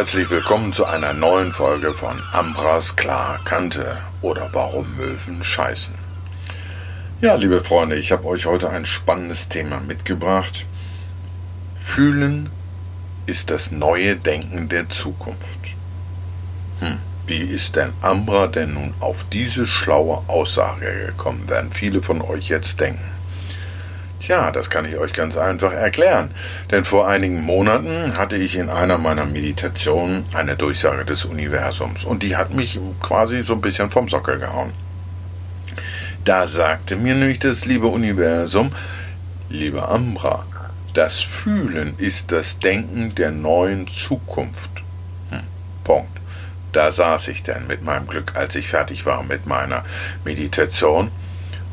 Herzlich 0.00 0.30
willkommen 0.30 0.72
zu 0.72 0.86
einer 0.86 1.12
neuen 1.12 1.52
Folge 1.52 1.92
von 1.92 2.22
Ambras 2.32 2.96
Klar 2.96 3.38
Kante 3.44 3.98
oder 4.22 4.48
Warum 4.52 4.96
Möwen 4.96 5.44
scheißen. 5.44 5.94
Ja, 7.20 7.34
liebe 7.34 7.60
Freunde, 7.60 7.96
ich 7.96 8.10
habe 8.10 8.24
euch 8.24 8.46
heute 8.46 8.70
ein 8.70 8.86
spannendes 8.86 9.50
Thema 9.50 9.78
mitgebracht. 9.80 10.64
Fühlen 11.74 12.48
ist 13.26 13.50
das 13.50 13.72
neue 13.72 14.16
Denken 14.16 14.70
der 14.70 14.88
Zukunft. 14.88 15.76
Hm, 16.78 16.96
wie 17.26 17.42
ist 17.42 17.76
denn 17.76 17.92
Ambra 18.00 18.46
denn 18.46 18.72
nun 18.72 18.94
auf 19.00 19.26
diese 19.30 19.66
schlaue 19.66 20.22
Aussage 20.28 21.08
gekommen, 21.08 21.46
werden 21.46 21.74
viele 21.74 22.00
von 22.00 22.22
euch 22.22 22.48
jetzt 22.48 22.80
denken. 22.80 23.19
Tja, 24.20 24.50
das 24.50 24.68
kann 24.68 24.84
ich 24.84 24.98
euch 24.98 25.14
ganz 25.14 25.38
einfach 25.38 25.72
erklären. 25.72 26.30
Denn 26.70 26.84
vor 26.84 27.08
einigen 27.08 27.40
Monaten 27.40 28.18
hatte 28.18 28.36
ich 28.36 28.56
in 28.56 28.68
einer 28.68 28.98
meiner 28.98 29.24
Meditationen 29.24 30.24
eine 30.34 30.56
Durchsage 30.56 31.06
des 31.06 31.24
Universums 31.24 32.04
und 32.04 32.22
die 32.22 32.36
hat 32.36 32.54
mich 32.54 32.78
quasi 33.00 33.42
so 33.42 33.54
ein 33.54 33.62
bisschen 33.62 33.90
vom 33.90 34.08
Sockel 34.08 34.38
gehauen. 34.38 34.72
Da 36.24 36.46
sagte 36.46 36.96
mir 36.96 37.14
nämlich 37.14 37.38
das 37.38 37.64
liebe 37.64 37.86
Universum, 37.86 38.72
liebe 39.48 39.88
Ambra, 39.88 40.44
das 40.92 41.20
Fühlen 41.20 41.94
ist 41.96 42.30
das 42.30 42.58
Denken 42.58 43.14
der 43.14 43.30
neuen 43.30 43.88
Zukunft. 43.88 44.70
Hm, 45.30 45.40
Punkt. 45.82 46.12
Da 46.72 46.92
saß 46.92 47.28
ich 47.28 47.42
denn 47.42 47.66
mit 47.66 47.82
meinem 47.82 48.06
Glück, 48.06 48.36
als 48.36 48.54
ich 48.54 48.68
fertig 48.68 49.06
war 49.06 49.22
mit 49.22 49.46
meiner 49.46 49.82
Meditation 50.24 51.10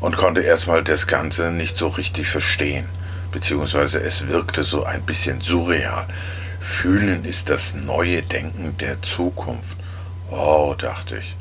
und 0.00 0.16
konnte 0.16 0.40
erstmal 0.40 0.82
das 0.82 1.06
Ganze 1.06 1.50
nicht 1.50 1.76
so 1.76 1.88
richtig 1.88 2.28
verstehen, 2.28 2.86
beziehungsweise 3.32 4.00
es 4.00 4.28
wirkte 4.28 4.62
so 4.62 4.84
ein 4.84 5.02
bisschen 5.02 5.40
surreal. 5.40 6.06
Fühlen 6.60 7.24
ist 7.24 7.50
das 7.50 7.74
neue 7.74 8.22
Denken 8.22 8.76
der 8.78 9.00
Zukunft. 9.02 9.76
Oh, 10.30 10.74
dachte 10.76 11.16
ich. 11.16 11.36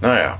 Naja, 0.00 0.38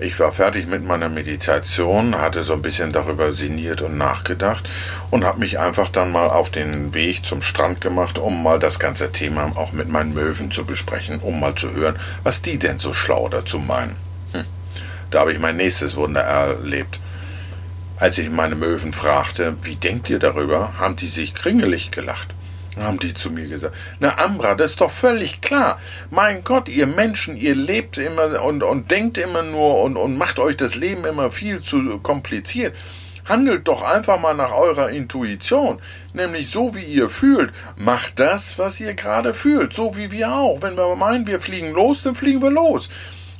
ich 0.00 0.18
war 0.20 0.30
fertig 0.30 0.68
mit 0.68 0.84
meiner 0.84 1.08
Meditation, 1.08 2.16
hatte 2.16 2.42
so 2.42 2.52
ein 2.52 2.62
bisschen 2.62 2.92
darüber 2.92 3.32
sinniert 3.32 3.80
und 3.82 3.98
nachgedacht 3.98 4.68
und 5.10 5.24
habe 5.24 5.40
mich 5.40 5.58
einfach 5.58 5.88
dann 5.88 6.12
mal 6.12 6.28
auf 6.28 6.50
den 6.50 6.94
Weg 6.94 7.24
zum 7.24 7.42
Strand 7.42 7.80
gemacht, 7.80 8.18
um 8.18 8.42
mal 8.42 8.60
das 8.60 8.78
ganze 8.78 9.10
Thema 9.10 9.52
auch 9.56 9.72
mit 9.72 9.88
meinen 9.88 10.14
Möwen 10.14 10.50
zu 10.50 10.64
besprechen, 10.64 11.18
um 11.18 11.40
mal 11.40 11.56
zu 11.56 11.72
hören, 11.72 11.98
was 12.22 12.42
die 12.42 12.58
denn 12.58 12.78
so 12.78 12.92
schlau 12.92 13.28
dazu 13.28 13.58
meinen. 13.58 13.96
Da 15.10 15.20
habe 15.20 15.32
ich 15.32 15.38
mein 15.38 15.56
nächstes 15.56 15.96
Wunder 15.96 16.20
erlebt. 16.20 17.00
Als 17.98 18.18
ich 18.18 18.30
meine 18.30 18.54
Möwen 18.54 18.92
fragte, 18.92 19.56
wie 19.62 19.76
denkt 19.76 20.08
ihr 20.10 20.18
darüber, 20.18 20.74
haben 20.78 20.96
die 20.96 21.08
sich 21.08 21.34
kringelig 21.34 21.90
gelacht. 21.90 22.34
Haben 22.78 23.00
die 23.00 23.12
zu 23.12 23.30
mir 23.30 23.48
gesagt. 23.48 23.74
Na, 23.98 24.18
Ambra, 24.18 24.54
das 24.54 24.72
ist 24.72 24.80
doch 24.80 24.90
völlig 24.90 25.40
klar. 25.40 25.80
Mein 26.10 26.44
Gott, 26.44 26.68
ihr 26.68 26.86
Menschen, 26.86 27.36
ihr 27.36 27.56
lebt 27.56 27.98
immer 27.98 28.42
und, 28.44 28.62
und 28.62 28.90
denkt 28.90 29.18
immer 29.18 29.42
nur 29.42 29.82
und, 29.82 29.96
und 29.96 30.16
macht 30.16 30.38
euch 30.38 30.56
das 30.56 30.76
Leben 30.76 31.04
immer 31.04 31.32
viel 31.32 31.60
zu 31.60 31.98
kompliziert. 31.98 32.76
Handelt 33.24 33.66
doch 33.66 33.82
einfach 33.82 34.20
mal 34.20 34.34
nach 34.34 34.52
eurer 34.52 34.90
Intuition, 34.90 35.80
nämlich 36.14 36.48
so 36.50 36.74
wie 36.74 36.84
ihr 36.84 37.10
fühlt. 37.10 37.52
Macht 37.76 38.20
das, 38.20 38.58
was 38.58 38.80
ihr 38.80 38.94
gerade 38.94 39.34
fühlt, 39.34 39.74
so 39.74 39.96
wie 39.96 40.10
wir 40.12 40.32
auch. 40.32 40.62
Wenn 40.62 40.76
wir 40.76 40.94
meinen, 40.94 41.26
wir 41.26 41.40
fliegen 41.40 41.72
los, 41.72 42.04
dann 42.04 42.14
fliegen 42.14 42.40
wir 42.40 42.50
los. 42.50 42.88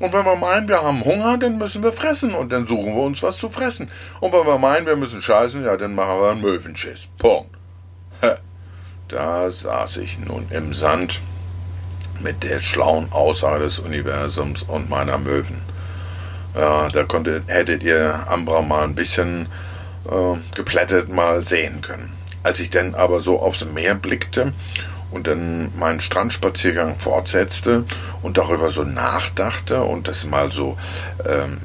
Und 0.00 0.12
wenn 0.12 0.24
wir 0.24 0.36
meinen, 0.36 0.68
wir 0.68 0.82
haben 0.82 1.04
Hunger, 1.04 1.38
dann 1.38 1.58
müssen 1.58 1.82
wir 1.82 1.92
fressen 1.92 2.34
und 2.34 2.53
dann 2.53 2.66
suchen 2.66 2.94
wir 2.94 3.03
uns 3.03 3.22
was 3.22 3.38
zu 3.38 3.48
fressen. 3.48 3.91
Und 4.20 4.32
wenn 4.32 4.47
wir 4.47 4.59
meinen, 4.59 4.86
wir 4.86 4.97
müssen 4.97 5.20
scheißen, 5.20 5.64
ja, 5.64 5.76
dann 5.76 5.94
machen 5.94 6.20
wir 6.20 6.31
einen 6.31 6.41
Möwenschiss. 6.41 7.09
Punkt. 7.19 7.59
Da 9.08 9.50
saß 9.50 9.97
ich 9.97 10.19
nun 10.19 10.47
im 10.50 10.75
Sand 10.75 11.20
mit 12.20 12.42
der 12.42 12.60
schlauen 12.60 13.10
Aussage 13.10 13.64
des 13.64 13.78
Universums 13.78 14.62
und 14.64 14.91
meiner 14.91 15.16
Möwen. 15.16 15.62
Ja, 16.54 16.88
da 16.88 17.04
konntet, 17.04 17.48
hättet 17.48 17.82
ihr 17.82 18.26
Ambra 18.28 18.60
mal 18.60 18.84
ein 18.84 18.94
bisschen 18.94 19.47
äh, 20.10 20.37
geplättet 20.54 21.08
mal 21.08 21.42
sehen 21.42 21.81
können. 21.81 22.12
Als 22.42 22.60
ich 22.60 22.69
dann 22.69 22.94
aber 22.94 23.20
so 23.20 23.41
aufs 23.41 23.64
Meer 23.64 23.94
blickte 23.94 24.53
und 25.10 25.26
dann 25.26 25.76
meinen 25.78 26.00
Strandspaziergang 26.00 26.98
fortsetzte 26.98 27.84
und 28.22 28.38
darüber 28.38 28.70
so 28.70 28.84
nachdachte 28.84 29.82
und 29.82 30.08
das 30.08 30.24
mal 30.24 30.52
so 30.52 30.76
ähm, 31.26 31.58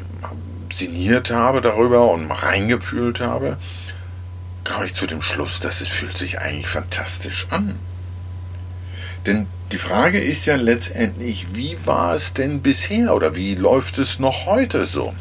sinniert 0.71 1.31
habe 1.31 1.61
darüber 1.61 2.11
und 2.11 2.27
mal 2.27 2.35
reingefühlt 2.35 3.21
habe, 3.21 3.57
kam 4.63 4.85
ich 4.85 4.93
zu 4.93 5.07
dem 5.07 5.21
Schluss, 5.21 5.59
dass 5.59 5.81
es 5.81 5.89
fühlt 5.89 6.17
sich 6.17 6.39
eigentlich 6.39 6.67
fantastisch 6.67 7.47
an. 7.49 7.77
Denn 9.25 9.47
die 9.71 9.77
Frage 9.77 10.19
ist 10.19 10.45
ja 10.45 10.55
letztendlich, 10.55 11.47
wie 11.53 11.77
war 11.85 12.13
es 12.15 12.33
denn 12.33 12.61
bisher 12.61 13.13
oder 13.13 13.35
wie 13.35 13.55
läuft 13.55 13.97
es 13.97 14.19
noch 14.19 14.45
heute 14.45 14.85
so? 14.85 15.13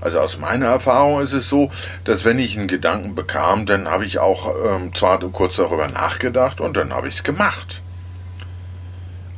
Also 0.00 0.20
aus 0.20 0.38
meiner 0.38 0.66
Erfahrung 0.66 1.20
ist 1.20 1.32
es 1.32 1.48
so, 1.48 1.70
dass 2.04 2.24
wenn 2.24 2.38
ich 2.38 2.58
einen 2.58 2.68
Gedanken 2.68 3.14
bekam, 3.14 3.66
dann 3.66 3.88
habe 3.88 4.04
ich 4.04 4.18
auch 4.18 4.54
ähm, 4.64 4.94
zwar 4.94 5.18
kurz 5.18 5.56
darüber 5.56 5.88
nachgedacht 5.88 6.60
und 6.60 6.76
dann 6.76 6.92
habe 6.92 7.08
ich 7.08 7.14
es 7.14 7.22
gemacht. 7.22 7.82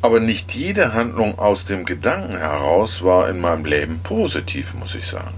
Aber 0.03 0.21
nicht 0.21 0.55
jede 0.55 0.95
Handlung 0.95 1.39
aus 1.39 1.65
dem 1.65 1.85
Gedanken 1.85 2.37
heraus 2.37 3.03
war 3.03 3.29
in 3.29 3.41
meinem 3.41 3.65
Leben 3.65 4.01
positiv, 4.01 4.75
muss 4.75 4.95
ich 4.95 5.07
sagen. 5.07 5.35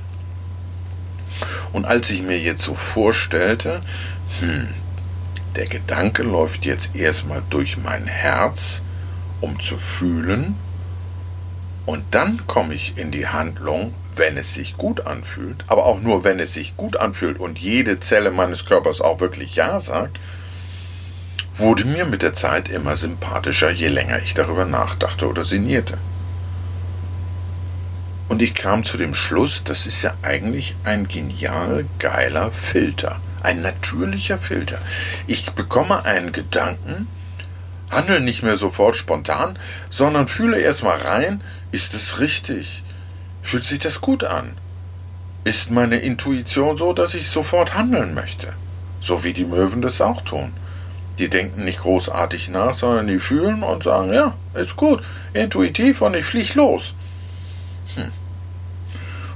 Und 1.72 1.86
als 1.86 2.10
ich 2.10 2.22
mir 2.22 2.38
jetzt 2.38 2.62
so 2.62 2.74
vorstellte, 2.74 3.80
hm, 4.40 4.68
der 5.56 5.66
Gedanke 5.66 6.22
läuft 6.22 6.64
jetzt 6.64 6.94
erstmal 6.94 7.42
durch 7.50 7.78
mein 7.78 8.06
Herz, 8.06 8.82
um 9.40 9.58
zu 9.60 9.76
fühlen, 9.76 10.56
und 11.86 12.04
dann 12.12 12.46
komme 12.46 12.74
ich 12.74 12.98
in 12.98 13.10
die 13.10 13.26
Handlung, 13.26 13.92
wenn 14.16 14.36
es 14.36 14.54
sich 14.54 14.76
gut 14.76 15.06
anfühlt, 15.06 15.64
aber 15.66 15.86
auch 15.86 16.00
nur, 16.00 16.24
wenn 16.24 16.40
es 16.40 16.54
sich 16.54 16.76
gut 16.76 16.96
anfühlt 16.96 17.38
und 17.38 17.58
jede 17.58 18.00
Zelle 18.00 18.30
meines 18.30 18.66
Körpers 18.66 19.00
auch 19.00 19.20
wirklich 19.20 19.56
Ja 19.56 19.80
sagt, 19.80 20.18
wurde 21.54 21.84
mir 21.84 22.04
mit 22.04 22.22
der 22.22 22.32
Zeit 22.32 22.68
immer 22.68 22.96
sympathischer, 22.96 23.70
je 23.70 23.88
länger 23.88 24.18
ich 24.18 24.34
darüber 24.34 24.64
nachdachte 24.64 25.28
oder 25.28 25.44
sinnierte. 25.44 25.98
Und 28.28 28.42
ich 28.42 28.54
kam 28.54 28.84
zu 28.84 28.96
dem 28.96 29.14
Schluss, 29.14 29.64
das 29.64 29.86
ist 29.86 30.02
ja 30.02 30.14
eigentlich 30.22 30.76
ein 30.84 31.08
genial 31.08 31.84
geiler 31.98 32.52
Filter, 32.52 33.20
ein 33.42 33.60
natürlicher 33.60 34.38
Filter. 34.38 34.78
Ich 35.26 35.50
bekomme 35.50 36.04
einen 36.04 36.32
Gedanken, 36.32 37.08
handle 37.90 38.20
nicht 38.20 38.42
mehr 38.42 38.56
sofort 38.56 38.96
spontan, 38.96 39.58
sondern 39.90 40.28
fühle 40.28 40.60
erstmal 40.60 40.98
rein, 40.98 41.42
ist 41.72 41.94
es 41.94 42.20
richtig? 42.20 42.84
Fühlt 43.50 43.64
sich 43.64 43.80
das 43.80 44.00
gut 44.00 44.22
an? 44.22 44.52
Ist 45.42 45.72
meine 45.72 45.96
Intuition 45.96 46.76
so, 46.76 46.92
dass 46.92 47.14
ich 47.14 47.26
sofort 47.26 47.74
handeln 47.74 48.14
möchte? 48.14 48.52
So 49.00 49.24
wie 49.24 49.32
die 49.32 49.44
Möwen 49.44 49.82
das 49.82 50.00
auch 50.00 50.22
tun. 50.22 50.52
Die 51.18 51.28
denken 51.28 51.64
nicht 51.64 51.80
großartig 51.80 52.48
nach, 52.50 52.74
sondern 52.74 53.08
die 53.08 53.18
fühlen 53.18 53.64
und 53.64 53.82
sagen, 53.82 54.12
ja, 54.12 54.36
ist 54.54 54.76
gut, 54.76 55.02
intuitiv 55.32 56.00
und 56.00 56.14
ich 56.14 56.26
flieg 56.26 56.54
los. 56.54 56.94
Hm. 57.96 58.12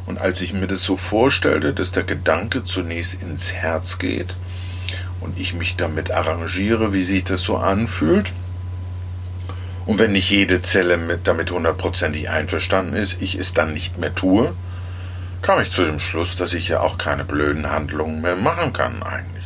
Und 0.07 0.21
als 0.21 0.41
ich 0.43 0.53
mir 0.53 0.69
das 0.69 0.83
so 0.83 0.97
vorstellte, 0.97 1.75
dass 1.75 1.91
der 1.91 2.05
Gedanke 2.05 2.63
zunächst 2.63 3.21
ins 3.21 3.53
Herz 3.53 3.99
geht 3.99 4.37
und 5.19 5.41
ich 5.41 5.55
mich 5.55 5.75
damit 5.75 6.13
arrangiere, 6.13 6.93
wie 6.93 7.03
sich 7.03 7.25
das 7.25 7.43
so 7.43 7.57
anfühlt, 7.57 8.33
und 9.87 9.99
wenn 9.99 10.13
nicht 10.13 10.31
jede 10.31 10.61
Zelle 10.61 10.97
mit, 10.97 11.27
damit 11.27 11.51
hundertprozentig 11.51 12.31
einverstanden 12.31 12.95
ist, 12.95 13.21
ich 13.21 13.35
es 13.35 13.53
dann 13.53 13.75
nicht 13.75 13.99
mehr 13.99 14.15
tue, 14.15 14.55
kam 15.43 15.61
ich 15.61 15.71
zu 15.71 15.85
dem 15.85 16.01
Schluss, 16.01 16.37
dass 16.37 16.55
ich 16.55 16.69
ja 16.69 16.81
auch 16.81 16.97
keine 16.97 17.25
blöden 17.25 17.71
Handlungen 17.71 18.23
mehr 18.23 18.37
machen 18.37 18.73
kann 18.73 19.03
eigentlich. 19.03 19.45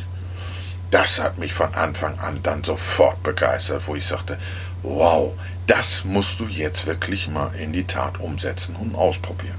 Das 0.91 1.19
hat 1.19 1.37
mich 1.37 1.53
von 1.53 1.73
Anfang 1.75 2.17
an 2.19 2.39
dann 2.41 2.63
sofort 2.63 3.21
begeistert, 3.21 3.83
wo 3.85 3.95
ich 3.95 4.05
sagte, 4.05 4.37
wow, 4.81 5.33
das 5.67 6.05
musst 6.05 6.39
du 6.39 6.45
jetzt 6.45 6.87
wirklich 6.87 7.27
mal 7.27 7.51
in 7.55 7.73
die 7.73 7.83
Tat 7.83 8.19
umsetzen 8.19 8.75
und 8.75 8.95
ausprobieren. 8.95 9.57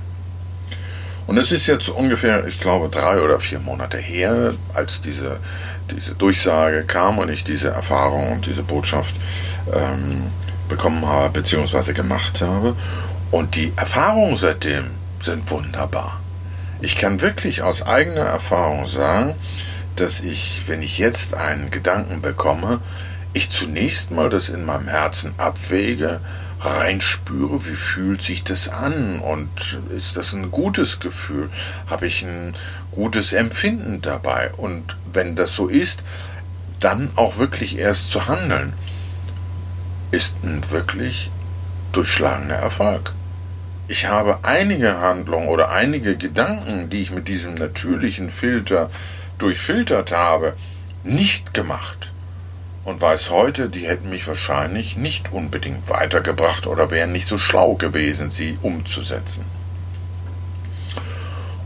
Und 1.26 1.36
es 1.36 1.52
ist 1.52 1.66
jetzt 1.66 1.88
ungefähr, 1.90 2.46
ich 2.48 2.58
glaube, 2.58 2.88
drei 2.88 3.20
oder 3.20 3.38
vier 3.38 3.60
Monate 3.60 3.98
her, 3.98 4.54
als 4.74 5.00
diese, 5.00 5.38
diese 5.90 6.14
Durchsage 6.14 6.84
kam 6.84 7.18
und 7.18 7.28
ich 7.28 7.44
diese 7.44 7.68
Erfahrung 7.68 8.32
und 8.32 8.46
diese 8.46 8.64
Botschaft 8.64 9.14
ähm, 9.72 10.32
bekommen 10.70 11.04
habe 11.06 11.40
bzw. 11.40 11.92
gemacht 11.92 12.40
habe. 12.40 12.74
Und 13.30 13.56
die 13.56 13.72
Erfahrungen 13.76 14.36
seitdem 14.36 14.92
sind 15.18 15.50
wunderbar. 15.50 16.20
Ich 16.80 16.96
kann 16.96 17.20
wirklich 17.20 17.62
aus 17.62 17.82
eigener 17.82 18.22
Erfahrung 18.22 18.86
sagen, 18.86 19.34
dass 19.96 20.20
ich, 20.20 20.62
wenn 20.66 20.80
ich 20.80 20.96
jetzt 20.96 21.34
einen 21.34 21.70
Gedanken 21.70 22.22
bekomme, 22.22 22.80
ich 23.34 23.50
zunächst 23.50 24.10
mal 24.10 24.30
das 24.30 24.48
in 24.48 24.64
meinem 24.64 24.88
Herzen 24.88 25.34
abwäge, 25.36 26.20
reinspüre, 26.60 27.66
wie 27.66 27.74
fühlt 27.74 28.22
sich 28.22 28.44
das 28.44 28.68
an 28.68 29.20
und 29.20 29.80
ist 29.94 30.16
das 30.16 30.32
ein 30.32 30.50
gutes 30.50 31.00
Gefühl? 31.00 31.50
Habe 31.88 32.06
ich 32.06 32.22
ein 32.22 32.54
gutes 32.92 33.32
Empfinden 33.32 34.00
dabei? 34.02 34.52
Und 34.56 34.96
wenn 35.12 35.36
das 35.36 35.54
so 35.54 35.68
ist, 35.68 36.02
dann 36.80 37.10
auch 37.16 37.38
wirklich 37.38 37.78
erst 37.78 38.10
zu 38.10 38.26
handeln. 38.26 38.72
Ist 40.10 40.36
ein 40.42 40.62
wirklich 40.70 41.30
durchschlagender 41.92 42.56
Erfolg. 42.56 43.14
Ich 43.88 44.06
habe 44.06 44.38
einige 44.42 45.00
Handlungen 45.00 45.48
oder 45.48 45.70
einige 45.70 46.16
Gedanken, 46.16 46.90
die 46.90 47.02
ich 47.02 47.10
mit 47.10 47.28
diesem 47.28 47.54
natürlichen 47.54 48.30
Filter 48.30 48.90
durchfiltert 49.38 50.12
habe, 50.12 50.54
nicht 51.02 51.54
gemacht 51.54 52.12
und 52.84 53.00
weiß 53.00 53.30
heute, 53.30 53.68
die 53.68 53.86
hätten 53.86 54.10
mich 54.10 54.26
wahrscheinlich 54.26 54.96
nicht 54.96 55.32
unbedingt 55.32 55.88
weitergebracht 55.88 56.66
oder 56.66 56.90
wären 56.90 57.12
nicht 57.12 57.28
so 57.28 57.38
schlau 57.38 57.74
gewesen, 57.74 58.30
sie 58.30 58.58
umzusetzen. 58.62 59.44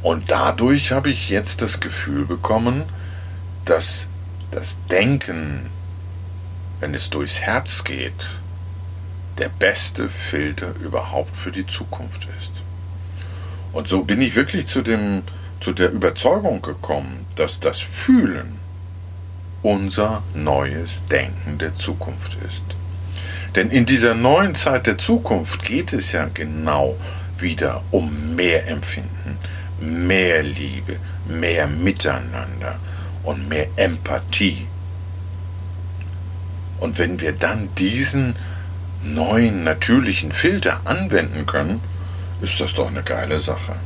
Und 0.02 0.31
dadurch 0.31 0.93
habe 0.93 1.11
ich 1.11 1.31
jetzt 1.31 1.62
das 1.62 1.81
Gefühl 1.81 2.26
bekommen, 2.26 2.85
dass 3.64 4.06
das 4.50 4.79
Denken, 4.90 5.70
wenn 6.85 6.93
es 6.93 7.09
durchs 7.09 7.41
Herz 7.41 7.83
geht, 7.83 8.13
der 9.39 9.49
beste 9.49 10.11
Filter 10.11 10.75
überhaupt 10.81 11.35
für 11.35 11.51
die 11.51 11.67
Zukunft 11.67 12.29
ist. 12.39 12.53
Und 13.73 13.89
so 13.89 14.05
bin 14.05 14.21
ich 14.21 14.37
wirklich 14.37 14.67
zu, 14.67 14.83
dem, 14.83 15.23
zu 15.61 15.73
der 15.73 15.91
Überzeugung 15.93 16.61
gekommen, 16.61 17.25
dass 17.37 17.59
das 17.59 17.81
Fühlen 17.81 18.61
unser 19.63 20.23
neues 20.35 21.07
Denken 21.07 21.57
der 21.57 21.75
Zukunft 21.75 22.37
ist. 22.47 22.65
Denn 23.55 23.71
in 23.71 23.87
dieser 23.87 24.15
neuen 24.15 24.55
Zeit 24.55 24.87
der 24.87 24.99
Zukunft 24.99 25.63
geht 25.63 25.95
es 25.95 26.13
ja 26.13 26.29
genau 26.35 26.97
wieder 27.39 27.83
um 27.93 28.37
mehr 28.37 28.69
Empfinden, 28.69 29.39
mehr 29.81 30.43
Liebe, 30.43 30.99
mehr 31.27 31.67
Miteinander 31.67 32.79
und 33.23 33.49
mehr 33.49 33.69
Empathie. 33.77 34.67
Und 36.81 36.99
wenn 36.99 37.21
wir 37.21 37.32
dann 37.32 37.75
diesen 37.76 38.35
neuen 39.03 39.65
natürlichen 39.65 40.32
Filter 40.32 40.81
anwenden 40.85 41.47
können, 41.47 41.81
ist 42.41 42.61
das 42.61 42.75
doch 42.75 42.88
eine 42.88 43.03
geile 43.03 43.41
Sache. 43.41 43.76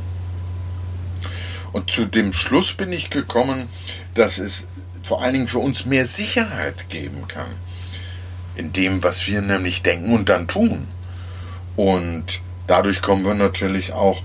Und 1.71 1.89
zu 1.91 2.05
dem 2.05 2.33
Schluss 2.33 2.73
bin 2.73 2.91
ich 2.91 3.09
gekommen, 3.09 3.67
dass 4.15 4.39
es 4.39 4.65
vor 5.03 5.21
allen 5.21 5.33
Dingen 5.33 5.47
für 5.47 5.59
uns 5.59 5.85
mehr 5.85 6.05
Sicherheit 6.05 6.89
geben 6.89 7.27
kann. 7.27 7.49
In 8.55 8.73
dem, 8.73 9.03
was 9.03 9.27
wir 9.27 9.41
nämlich 9.41 9.83
denken 9.83 10.13
und 10.13 10.29
dann 10.29 10.47
tun. 10.47 10.87
Und 11.75 12.41
dadurch 12.67 13.01
kommen 13.01 13.23
wir 13.23 13.35
natürlich 13.35 13.93
auch 13.93 14.21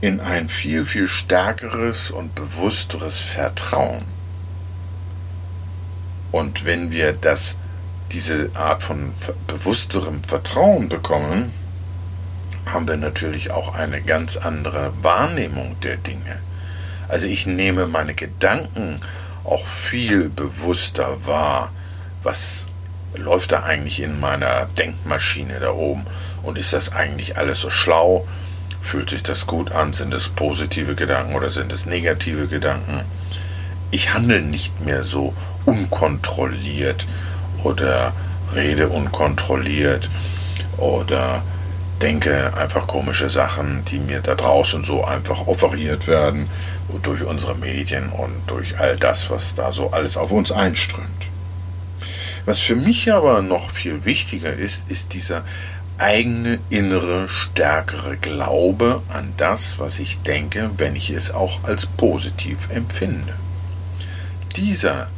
in 0.00 0.20
ein 0.20 0.48
viel, 0.48 0.84
viel 0.84 1.08
stärkeres 1.08 2.10
und 2.10 2.34
bewussteres 2.34 3.18
Vertrauen. 3.18 4.04
Und 6.32 6.64
wenn 6.64 6.90
wir 6.90 7.12
das, 7.12 7.56
diese 8.12 8.50
Art 8.54 8.82
von 8.82 9.12
bewussterem 9.46 10.22
Vertrauen 10.24 10.88
bekommen, 10.88 11.52
haben 12.66 12.86
wir 12.88 12.96
natürlich 12.96 13.50
auch 13.50 13.74
eine 13.74 14.02
ganz 14.02 14.36
andere 14.36 14.92
Wahrnehmung 15.02 15.76
der 15.80 15.96
Dinge. 15.96 16.40
Also 17.08 17.26
ich 17.26 17.46
nehme 17.46 17.86
meine 17.86 18.14
Gedanken 18.14 19.00
auch 19.44 19.66
viel 19.66 20.28
bewusster 20.28 21.26
wahr, 21.26 21.72
was 22.22 22.66
läuft 23.14 23.52
da 23.52 23.64
eigentlich 23.64 24.00
in 24.00 24.20
meiner 24.20 24.66
Denkmaschine 24.78 25.58
da 25.58 25.72
oben 25.72 26.04
und 26.42 26.58
ist 26.58 26.72
das 26.72 26.92
eigentlich 26.92 27.36
alles 27.36 27.60
so 27.60 27.70
schlau? 27.70 28.26
Fühlt 28.82 29.10
sich 29.10 29.22
das 29.22 29.46
gut 29.46 29.72
an? 29.72 29.92
Sind 29.92 30.14
es 30.14 30.28
positive 30.28 30.94
Gedanken 30.94 31.34
oder 31.34 31.50
sind 31.50 31.72
es 31.72 31.86
negative 31.86 32.46
Gedanken? 32.46 33.02
Ich 33.90 34.14
handle 34.14 34.40
nicht 34.40 34.80
mehr 34.80 35.02
so 35.02 35.34
unkontrolliert 35.66 37.06
oder 37.64 38.12
rede 38.54 38.88
unkontrolliert 38.88 40.10
oder 40.76 41.42
denke 42.00 42.56
einfach 42.56 42.86
komische 42.86 43.28
Sachen, 43.28 43.84
die 43.84 43.98
mir 43.98 44.20
da 44.20 44.34
draußen 44.34 44.82
so 44.82 45.04
einfach 45.04 45.46
offeriert 45.46 46.06
werden 46.06 46.48
durch 47.02 47.22
unsere 47.22 47.54
Medien 47.54 48.10
und 48.10 48.32
durch 48.46 48.78
all 48.80 48.96
das, 48.96 49.30
was 49.30 49.54
da 49.54 49.70
so 49.72 49.90
alles 49.90 50.16
auf 50.16 50.32
uns 50.32 50.50
einströmt. 50.50 51.30
Was 52.46 52.58
für 52.58 52.76
mich 52.76 53.12
aber 53.12 53.42
noch 53.42 53.70
viel 53.70 54.04
wichtiger 54.04 54.52
ist, 54.52 54.90
ist 54.90 55.12
dieser 55.12 55.44
eigene 55.98 56.58
innere, 56.70 57.28
stärkere 57.28 58.16
Glaube 58.16 59.02
an 59.10 59.34
das, 59.36 59.78
was 59.78 59.98
ich 59.98 60.22
denke, 60.22 60.70
wenn 60.78 60.96
ich 60.96 61.10
es 61.10 61.30
auch 61.30 61.62
als 61.64 61.84
positiv 61.84 62.70
empfinde. 62.70 63.34
Dieser 64.56 65.10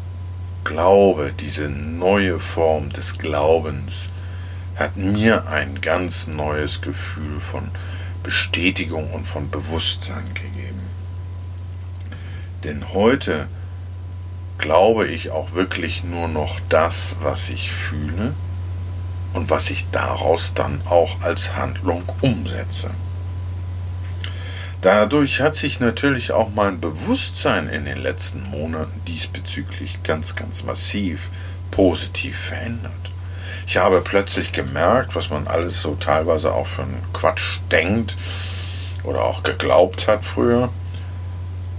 Glaube, 0.64 1.32
diese 1.38 1.68
neue 1.68 2.38
Form 2.38 2.90
des 2.90 3.18
Glaubens, 3.18 4.08
hat 4.76 4.96
mir 4.96 5.46
ein 5.48 5.80
ganz 5.80 6.26
neues 6.26 6.80
Gefühl 6.80 7.40
von 7.40 7.70
Bestätigung 8.22 9.10
und 9.12 9.26
von 9.26 9.50
Bewusstsein 9.50 10.32
gegeben. 10.34 10.80
Denn 12.64 12.92
heute 12.92 13.48
glaube 14.58 15.06
ich 15.08 15.30
auch 15.30 15.52
wirklich 15.52 16.04
nur 16.04 16.28
noch 16.28 16.60
das, 16.68 17.16
was 17.20 17.50
ich 17.50 17.70
fühle 17.70 18.34
und 19.34 19.50
was 19.50 19.70
ich 19.70 19.86
daraus 19.90 20.52
dann 20.54 20.80
auch 20.88 21.20
als 21.22 21.56
Handlung 21.56 22.04
umsetze. 22.20 22.90
Dadurch 24.82 25.40
hat 25.40 25.54
sich 25.54 25.78
natürlich 25.78 26.32
auch 26.32 26.50
mein 26.56 26.80
Bewusstsein 26.80 27.68
in 27.68 27.84
den 27.84 27.98
letzten 27.98 28.42
Monaten 28.50 29.00
diesbezüglich 29.06 30.02
ganz, 30.02 30.34
ganz 30.34 30.64
massiv 30.64 31.30
positiv 31.70 32.36
verändert. 32.36 33.12
Ich 33.68 33.76
habe 33.76 34.00
plötzlich 34.00 34.50
gemerkt, 34.50 35.14
was 35.14 35.30
man 35.30 35.46
alles 35.46 35.80
so 35.82 35.94
teilweise 35.94 36.52
auch 36.52 36.66
für 36.66 36.82
einen 36.82 37.04
Quatsch 37.12 37.60
denkt 37.70 38.16
oder 39.04 39.22
auch 39.22 39.44
geglaubt 39.44 40.08
hat 40.08 40.24
früher. 40.24 40.72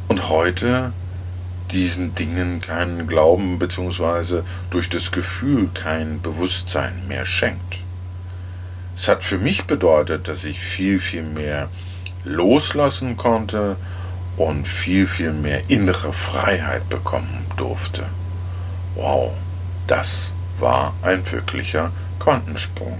Und 0.07 0.29
heute 0.29 0.93
diesen 1.71 2.15
Dingen 2.15 2.61
keinen 2.61 3.05
Glauben 3.05 3.59
bzw. 3.59 4.43
durch 4.69 4.87
das 4.87 5.11
Gefühl 5.11 5.69
kein 5.73 6.21
Bewusstsein 6.21 7.05
mehr 7.09 7.25
schenkt. 7.25 7.83
Es 8.95 9.09
hat 9.09 9.23
für 9.23 9.39
mich 9.39 9.65
bedeutet, 9.65 10.29
dass 10.29 10.45
ich 10.45 10.61
viel, 10.61 11.01
viel 11.01 11.23
mehr 11.23 11.67
loslassen 12.23 13.17
konnte 13.17 13.77
und 14.37 14.67
viel, 14.67 15.07
viel 15.07 15.33
mehr 15.33 15.69
innere 15.69 16.13
Freiheit 16.13 16.89
bekommen 16.89 17.45
durfte. 17.57 18.03
Wow, 18.95 19.33
das 19.87 20.31
war 20.59 20.93
ein 21.01 21.29
wirklicher 21.31 21.91
Quantensprung. 22.19 22.99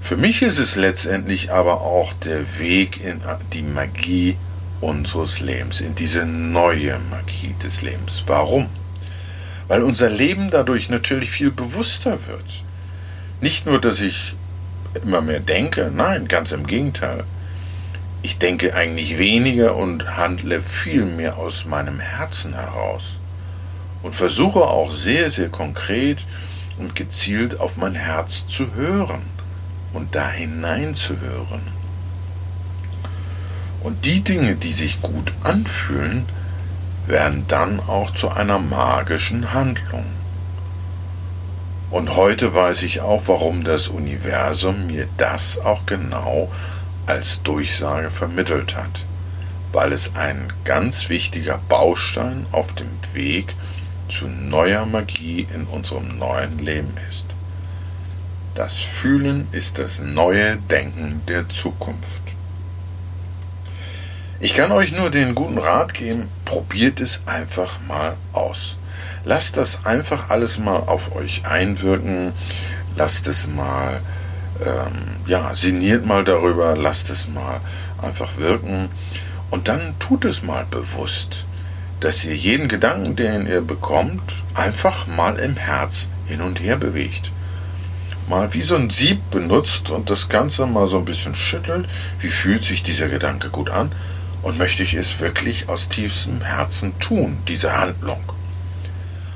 Für 0.00 0.16
mich 0.16 0.42
ist 0.42 0.58
es 0.58 0.76
letztendlich 0.76 1.52
aber 1.52 1.82
auch 1.82 2.12
der 2.14 2.58
Weg 2.58 3.04
in 3.04 3.20
die 3.52 3.62
Magie 3.62 4.36
unseres 4.80 5.40
Lebens, 5.40 5.80
in 5.80 5.94
diese 5.94 6.24
neue 6.24 6.98
Magie 7.10 7.54
des 7.62 7.82
Lebens. 7.82 8.24
Warum? 8.26 8.66
Weil 9.68 9.82
unser 9.82 10.10
Leben 10.10 10.50
dadurch 10.50 10.88
natürlich 10.88 11.30
viel 11.30 11.50
bewusster 11.50 12.18
wird. 12.26 12.64
Nicht 13.40 13.66
nur, 13.66 13.80
dass 13.80 14.00
ich 14.00 14.34
immer 15.02 15.20
mehr 15.20 15.40
denke, 15.40 15.90
nein, 15.94 16.28
ganz 16.28 16.52
im 16.52 16.66
Gegenteil. 16.66 17.24
Ich 18.22 18.38
denke 18.38 18.74
eigentlich 18.74 19.18
weniger 19.18 19.76
und 19.76 20.16
handle 20.16 20.60
viel 20.60 21.04
mehr 21.04 21.38
aus 21.38 21.64
meinem 21.64 22.00
Herzen 22.00 22.54
heraus 22.54 23.18
und 24.02 24.14
versuche 24.14 24.60
auch 24.60 24.92
sehr, 24.92 25.30
sehr 25.30 25.48
konkret 25.48 26.26
und 26.78 26.94
gezielt 26.94 27.60
auf 27.60 27.76
mein 27.76 27.94
Herz 27.94 28.46
zu 28.46 28.74
hören 28.74 29.22
und 29.92 30.14
da 30.14 30.30
hineinzuhören. 30.30 31.62
Und 33.82 34.04
die 34.04 34.20
Dinge, 34.20 34.56
die 34.56 34.72
sich 34.72 35.00
gut 35.00 35.32
anfühlen, 35.42 36.26
werden 37.06 37.44
dann 37.48 37.80
auch 37.80 38.10
zu 38.10 38.28
einer 38.28 38.58
magischen 38.58 39.52
Handlung. 39.52 40.04
Und 41.90 42.14
heute 42.14 42.54
weiß 42.54 42.84
ich 42.84 43.00
auch, 43.00 43.22
warum 43.26 43.64
das 43.64 43.88
Universum 43.88 44.86
mir 44.86 45.08
das 45.16 45.58
auch 45.58 45.86
genau 45.86 46.50
als 47.06 47.42
Durchsage 47.42 48.12
vermittelt 48.12 48.76
hat, 48.76 49.06
weil 49.72 49.92
es 49.92 50.14
ein 50.14 50.52
ganz 50.64 51.08
wichtiger 51.08 51.58
Baustein 51.68 52.46
auf 52.52 52.72
dem 52.74 52.90
Weg 53.12 53.56
zu 54.06 54.28
neuer 54.28 54.86
Magie 54.86 55.48
in 55.52 55.64
unserem 55.64 56.16
neuen 56.16 56.60
Leben 56.60 56.94
ist. 57.08 57.34
Das 58.54 58.80
Fühlen 58.80 59.48
ist 59.50 59.78
das 59.78 60.00
neue 60.00 60.58
Denken 60.58 61.22
der 61.26 61.48
Zukunft. 61.48 62.22
Ich 64.38 64.54
kann 64.54 64.70
euch 64.70 64.92
nur 64.92 65.10
den 65.10 65.34
guten 65.34 65.58
Rat 65.58 65.94
geben, 65.94 66.28
probiert 66.44 67.00
es 67.00 67.22
einfach 67.26 67.80
mal 67.88 68.16
aus. 68.32 68.76
Lasst 69.24 69.56
das 69.56 69.86
einfach 69.86 70.30
alles 70.30 70.58
mal 70.58 70.78
auf 70.78 71.14
euch 71.14 71.46
einwirken, 71.46 72.32
lasst 72.96 73.26
es 73.28 73.46
mal, 73.46 74.00
ähm, 74.64 74.92
ja, 75.26 75.54
sinniert 75.54 76.06
mal 76.06 76.24
darüber, 76.24 76.76
lasst 76.76 77.10
es 77.10 77.28
mal 77.28 77.60
einfach 78.00 78.36
wirken 78.38 78.88
und 79.50 79.68
dann 79.68 79.94
tut 79.98 80.24
es 80.24 80.42
mal 80.42 80.64
bewusst 80.70 81.44
dass 82.00 82.24
ihr 82.24 82.34
jeden 82.34 82.68
Gedanken, 82.68 83.14
den 83.14 83.46
ihr 83.46 83.60
bekommt, 83.60 84.22
einfach 84.54 85.06
mal 85.06 85.38
im 85.38 85.56
Herz 85.56 86.08
hin 86.26 86.40
und 86.40 86.60
her 86.60 86.76
bewegt. 86.76 87.30
mal 88.28 88.54
wie 88.54 88.62
so 88.62 88.76
ein 88.76 88.90
Sieb 88.90 89.18
benutzt 89.32 89.90
und 89.90 90.08
das 90.08 90.28
Ganze 90.28 90.64
mal 90.64 90.86
so 90.86 90.98
ein 90.98 91.04
bisschen 91.04 91.34
schüttelt. 91.34 91.88
Wie 92.20 92.28
fühlt 92.28 92.62
sich 92.62 92.84
dieser 92.84 93.08
Gedanke 93.08 93.48
gut 93.48 93.70
an? 93.70 93.92
Und 94.42 94.56
möchte 94.56 94.84
ich 94.84 94.94
es 94.94 95.18
wirklich 95.18 95.68
aus 95.68 95.88
tiefstem 95.88 96.40
Herzen 96.40 96.96
tun, 97.00 97.38
diese 97.48 97.76
Handlung? 97.76 98.29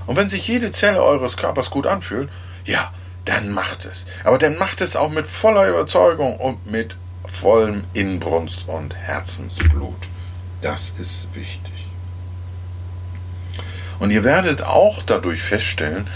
Und 0.06 0.16
wenn 0.16 0.28
sich 0.28 0.46
jede 0.46 0.70
Zelle 0.70 1.02
eures 1.02 1.36
Körpers 1.36 1.70
gut 1.70 1.86
anfühlt, 1.86 2.28
ja, 2.64 2.92
dann 3.24 3.50
macht 3.50 3.86
es. 3.86 4.06
Aber 4.24 4.38
dann 4.38 4.58
macht 4.58 4.80
es 4.80 4.96
auch 4.96 5.10
mit 5.10 5.26
voller 5.26 5.68
Überzeugung 5.68 6.36
und 6.36 6.70
mit 6.70 6.96
vollem 7.26 7.84
Inbrunst 7.94 8.68
und 8.68 8.94
Herzensblut. 8.94 10.08
Das 10.60 10.90
ist 10.90 11.28
wichtig. 11.34 11.74
Und 13.98 14.10
ihr 14.10 14.24
werdet 14.24 14.62
auch 14.62 15.02
dadurch 15.02 15.42
feststellen, 15.42 16.06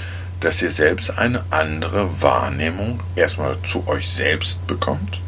dass 0.41 0.63
ihr 0.63 0.71
selbst 0.71 1.19
eine 1.19 1.45
andere 1.51 2.23
Wahrnehmung 2.23 3.03
erstmal 3.17 3.57
zu 3.63 3.87
euch 3.89 4.09
selbst 4.09 4.67
bekommt. 4.67 5.23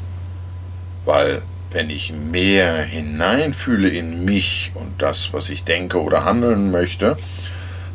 Weil 1.05 1.43
wenn 1.73 1.91
ich 1.91 2.13
mehr 2.13 2.83
hineinfühle 2.83 3.89
in 3.89 4.25
mich 4.25 4.73
und 4.75 5.01
das, 5.03 5.33
was 5.33 5.51
ich 5.51 5.65
denke 5.65 6.01
oder 6.03 6.25
handeln 6.25 6.71
möchte, 6.71 7.17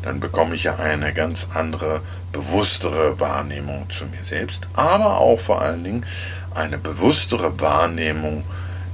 dann 0.06 0.20
bekomme 0.20 0.54
ich 0.54 0.62
ja 0.62 0.76
eine 0.76 1.12
ganz 1.12 1.48
andere, 1.52 2.00
bewusstere 2.30 3.18
Wahrnehmung 3.18 3.90
zu 3.90 4.04
mir 4.06 4.22
selbst, 4.22 4.68
aber 4.74 5.18
auch 5.18 5.40
vor 5.40 5.60
allen 5.60 5.82
Dingen 5.82 6.06
eine 6.54 6.78
bewusstere 6.78 7.58
Wahrnehmung 7.58 8.44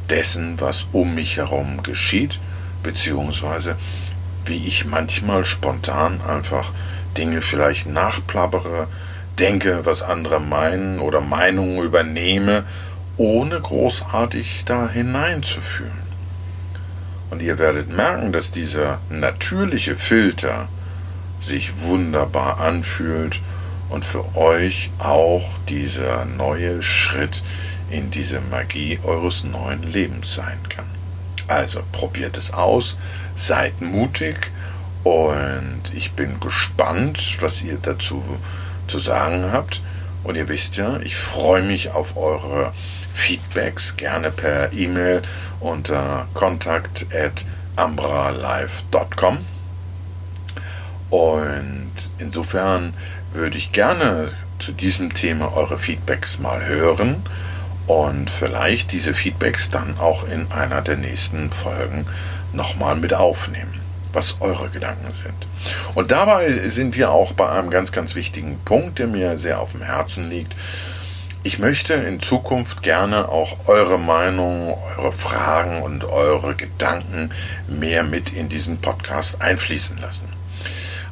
dessen, 0.08 0.58
was 0.58 0.86
um 0.92 1.14
mich 1.14 1.36
herum 1.36 1.82
geschieht, 1.82 2.40
beziehungsweise 2.82 3.76
wie 4.46 4.66
ich 4.66 4.86
manchmal 4.86 5.44
spontan 5.44 6.22
einfach 6.22 6.72
Dinge 7.18 7.42
vielleicht 7.42 7.88
nachplappere, 7.88 8.88
denke, 9.38 9.84
was 9.84 10.00
andere 10.00 10.40
meinen 10.40 10.98
oder 10.98 11.20
Meinungen 11.20 11.84
übernehme, 11.84 12.64
ohne 13.18 13.60
großartig 13.60 14.64
da 14.64 14.88
hineinzufühlen. 14.88 15.92
Und 17.28 17.42
ihr 17.42 17.58
werdet 17.58 17.94
merken, 17.94 18.32
dass 18.32 18.50
dieser 18.50 18.98
natürliche 19.10 19.96
Filter 19.96 20.68
sich 21.42 21.82
wunderbar 21.82 22.60
anfühlt 22.60 23.40
und 23.90 24.04
für 24.04 24.36
euch 24.36 24.90
auch 24.98 25.44
dieser 25.68 26.24
neue 26.24 26.82
Schritt 26.82 27.42
in 27.90 28.10
diese 28.10 28.40
Magie 28.40 28.98
eures 29.02 29.44
neuen 29.44 29.82
Lebens 29.82 30.34
sein 30.34 30.58
kann. 30.68 30.86
Also 31.48 31.82
probiert 31.92 32.38
es 32.38 32.52
aus, 32.52 32.96
seid 33.36 33.80
mutig 33.82 34.50
und 35.04 35.82
ich 35.94 36.12
bin 36.12 36.40
gespannt, 36.40 37.38
was 37.40 37.62
ihr 37.62 37.78
dazu 37.80 38.22
zu 38.86 38.98
sagen 38.98 39.50
habt. 39.52 39.82
Und 40.24 40.36
ihr 40.36 40.48
wisst 40.48 40.76
ja, 40.76 41.00
ich 41.00 41.16
freue 41.16 41.62
mich 41.62 41.90
auf 41.90 42.16
eure 42.16 42.72
Feedbacks, 43.12 43.96
gerne 43.96 44.30
per 44.30 44.72
E-Mail 44.72 45.22
unter 45.60 46.28
kontakt 46.32 47.06
at 47.12 47.44
ambralive.com. 47.76 49.51
Und 51.12 51.92
insofern 52.16 52.94
würde 53.34 53.58
ich 53.58 53.70
gerne 53.70 54.30
zu 54.58 54.72
diesem 54.72 55.12
Thema 55.12 55.54
eure 55.54 55.78
Feedbacks 55.78 56.38
mal 56.38 56.64
hören 56.64 57.16
und 57.86 58.30
vielleicht 58.30 58.92
diese 58.92 59.12
Feedbacks 59.12 59.68
dann 59.68 59.98
auch 59.98 60.26
in 60.26 60.50
einer 60.50 60.80
der 60.80 60.96
nächsten 60.96 61.52
Folgen 61.52 62.06
nochmal 62.54 62.96
mit 62.96 63.12
aufnehmen, 63.12 63.78
was 64.14 64.36
eure 64.40 64.70
Gedanken 64.70 65.12
sind. 65.12 65.36
Und 65.94 66.12
dabei 66.12 66.50
sind 66.50 66.96
wir 66.96 67.10
auch 67.10 67.34
bei 67.34 67.46
einem 67.50 67.68
ganz, 67.68 67.92
ganz 67.92 68.14
wichtigen 68.14 68.60
Punkt, 68.64 68.98
der 68.98 69.06
mir 69.06 69.38
sehr 69.38 69.60
auf 69.60 69.72
dem 69.72 69.82
Herzen 69.82 70.30
liegt. 70.30 70.56
Ich 71.42 71.58
möchte 71.58 71.92
in 71.92 72.20
Zukunft 72.20 72.82
gerne 72.82 73.28
auch 73.28 73.58
eure 73.66 73.98
Meinung, 73.98 74.78
eure 74.96 75.12
Fragen 75.12 75.82
und 75.82 76.04
eure 76.04 76.54
Gedanken 76.54 77.32
mehr 77.68 78.02
mit 78.02 78.32
in 78.32 78.48
diesen 78.48 78.80
Podcast 78.80 79.42
einfließen 79.42 79.98
lassen. 80.00 80.41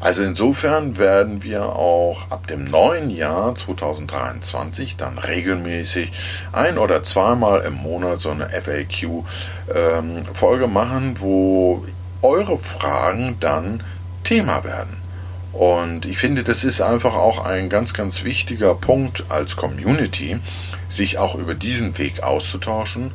Also 0.00 0.23
insofern 0.23 0.97
werden 0.97 1.42
wir 1.42 1.66
auch 1.66 2.30
ab 2.30 2.47
dem 2.47 2.64
neuen 2.64 3.11
Jahr 3.11 3.54
2023 3.54 4.97
dann 4.97 5.19
regelmäßig 5.19 6.11
ein 6.52 6.78
oder 6.78 7.02
zweimal 7.02 7.61
im 7.61 7.75
Monat 7.75 8.23
so 8.23 8.30
eine 8.30 8.49
FAQ-Folge 8.49 9.25
ähm, 10.64 10.73
machen, 10.73 11.16
wo 11.19 11.85
eure 12.23 12.57
Fragen 12.57 13.37
dann 13.40 13.83
Thema 14.25 14.64
werden. 14.64 15.00
Und 15.52 16.07
ich 16.07 16.16
finde, 16.16 16.45
das 16.45 16.64
ist 16.64 16.80
einfach 16.80 17.14
auch 17.14 17.45
ein 17.45 17.69
ganz, 17.69 17.92
ganz 17.92 18.25
wichtiger 18.25 18.75
Punkt 18.75 19.25
als 19.28 19.57
Community, 19.57 20.38
sich 20.88 21.19
auch 21.19 21.35
über 21.35 21.54
diesen 21.54 21.99
Weg 21.99 22.23
auszutauschen. 22.23 23.11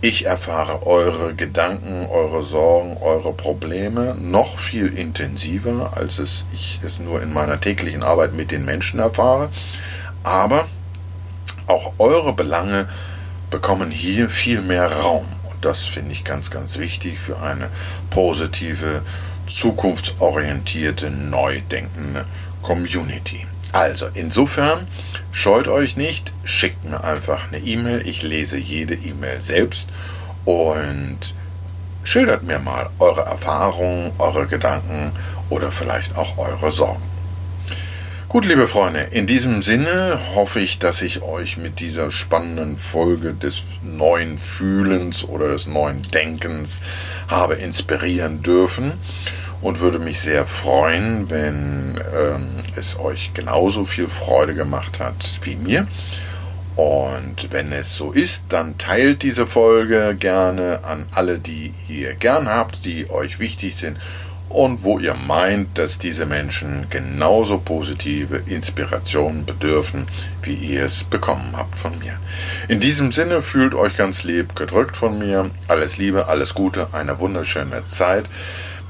Ich 0.00 0.26
erfahre 0.26 0.86
eure 0.86 1.34
Gedanken, 1.34 2.06
eure 2.06 2.44
Sorgen, 2.44 2.98
eure 2.98 3.32
Probleme 3.32 4.14
noch 4.20 4.56
viel 4.56 4.94
intensiver, 4.94 5.90
als 5.96 6.20
es 6.20 6.44
ich 6.52 6.78
es 6.84 7.00
nur 7.00 7.20
in 7.20 7.32
meiner 7.32 7.60
täglichen 7.60 8.04
Arbeit 8.04 8.32
mit 8.32 8.52
den 8.52 8.64
Menschen 8.64 9.00
erfahre. 9.00 9.48
Aber 10.22 10.68
auch 11.66 11.94
eure 11.98 12.32
Belange 12.32 12.88
bekommen 13.50 13.90
hier 13.90 14.30
viel 14.30 14.62
mehr 14.62 14.86
Raum. 14.86 15.26
Und 15.50 15.64
das 15.64 15.82
finde 15.86 16.12
ich 16.12 16.22
ganz, 16.22 16.48
ganz 16.52 16.78
wichtig 16.78 17.18
für 17.18 17.40
eine 17.40 17.68
positive 18.10 19.02
zukunftsorientierte, 19.46 21.10
neu 21.10 21.60
denkende 21.62 22.24
Community. 22.62 23.48
Also, 23.78 24.08
insofern 24.12 24.88
scheut 25.30 25.68
euch 25.68 25.96
nicht, 25.96 26.32
schickt 26.42 26.84
mir 26.84 27.04
einfach 27.04 27.46
eine 27.46 27.58
E-Mail. 27.58 28.04
Ich 28.08 28.24
lese 28.24 28.58
jede 28.58 28.94
E-Mail 28.94 29.40
selbst 29.40 29.88
und 30.44 31.18
schildert 32.02 32.42
mir 32.42 32.58
mal 32.58 32.90
eure 32.98 33.20
Erfahrungen, 33.20 34.10
eure 34.18 34.48
Gedanken 34.48 35.12
oder 35.48 35.70
vielleicht 35.70 36.16
auch 36.16 36.38
eure 36.38 36.72
Sorgen. 36.72 37.04
Gut, 38.28 38.46
liebe 38.46 38.66
Freunde, 38.66 38.98
in 39.12 39.28
diesem 39.28 39.62
Sinne 39.62 40.18
hoffe 40.34 40.58
ich, 40.58 40.80
dass 40.80 41.00
ich 41.00 41.22
euch 41.22 41.56
mit 41.56 41.78
dieser 41.78 42.10
spannenden 42.10 42.78
Folge 42.78 43.32
des 43.32 43.62
neuen 43.82 44.38
Fühlens 44.38 45.22
oder 45.22 45.50
des 45.50 45.68
neuen 45.68 46.02
Denkens 46.02 46.80
habe 47.28 47.54
inspirieren 47.54 48.42
dürfen 48.42 48.94
und 49.60 49.80
würde 49.80 49.98
mich 49.98 50.20
sehr 50.20 50.46
freuen, 50.46 51.30
wenn 51.30 52.00
ähm, 52.16 52.48
es 52.76 52.98
euch 52.98 53.32
genauso 53.34 53.84
viel 53.84 54.08
Freude 54.08 54.54
gemacht 54.54 55.00
hat 55.00 55.40
wie 55.42 55.56
mir. 55.56 55.86
Und 56.76 57.50
wenn 57.50 57.72
es 57.72 57.98
so 57.98 58.12
ist, 58.12 58.44
dann 58.50 58.78
teilt 58.78 59.24
diese 59.24 59.48
Folge 59.48 60.14
gerne 60.16 60.84
an 60.84 61.06
alle, 61.12 61.40
die 61.40 61.74
ihr 61.88 62.14
gern 62.14 62.48
habt, 62.48 62.84
die 62.84 63.10
euch 63.10 63.40
wichtig 63.40 63.74
sind 63.74 63.98
und 64.48 64.82
wo 64.82 64.98
ihr 64.98 65.14
meint, 65.14 65.76
dass 65.76 65.98
diese 65.98 66.24
Menschen 66.24 66.86
genauso 66.88 67.58
positive 67.58 68.42
Inspirationen 68.46 69.44
bedürfen, 69.44 70.06
wie 70.42 70.54
ihr 70.54 70.84
es 70.84 71.04
bekommen 71.04 71.52
habt 71.56 71.74
von 71.74 71.98
mir. 71.98 72.18
In 72.68 72.80
diesem 72.80 73.12
Sinne 73.12 73.42
fühlt 73.42 73.74
euch 73.74 73.96
ganz 73.96 74.22
lieb 74.22 74.56
gedrückt 74.56 74.96
von 74.96 75.18
mir. 75.18 75.50
Alles 75.66 75.98
Liebe, 75.98 76.28
alles 76.28 76.54
Gute, 76.54 76.88
eine 76.92 77.20
wunderschöne 77.20 77.84
Zeit. 77.84 78.26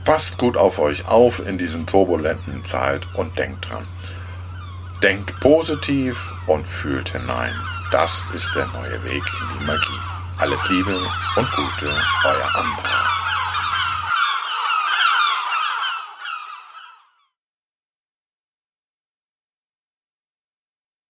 Passt 0.08 0.38
gut 0.38 0.56
auf 0.56 0.78
euch 0.78 1.06
auf 1.06 1.46
in 1.46 1.58
diesen 1.58 1.84
turbulenten 1.86 2.64
Zeit 2.64 3.06
und 3.12 3.38
denkt 3.38 3.68
dran. 3.68 3.86
Denkt 5.02 5.38
positiv 5.40 6.32
und 6.46 6.66
fühlt 6.66 7.10
hinein. 7.10 7.52
Das 7.92 8.24
ist 8.34 8.50
der 8.54 8.66
neue 8.68 9.04
Weg 9.04 9.22
in 9.22 9.58
die 9.58 9.64
Magie. 9.66 10.00
Alles 10.38 10.66
Liebe 10.70 10.98
und 11.36 11.50
Gute, 11.52 11.94
euer 12.24 12.56
Ambra. 12.56 13.17